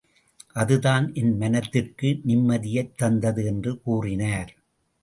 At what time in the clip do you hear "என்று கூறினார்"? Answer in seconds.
3.45-4.51